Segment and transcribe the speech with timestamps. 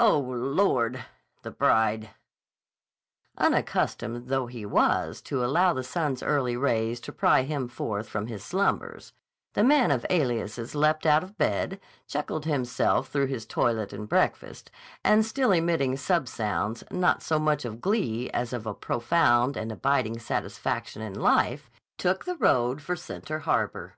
[0.00, 1.04] Oh, Lord!
[1.42, 2.10] The bride."
[3.38, 8.26] Unaccustomed though he was to allow the sun's early rays to pry him forth from
[8.26, 9.12] his slumbers,
[9.52, 11.78] the man of aliases leapt out of bed,
[12.08, 14.72] chuckled himself through his toilet and breakfast,
[15.04, 19.70] and still emitting sub sounds, not so much of glee as of a profound and
[19.70, 23.96] abiding satisfaction in life, took the road for Center Harbor.